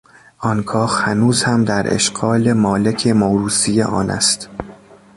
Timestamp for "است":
4.09-4.49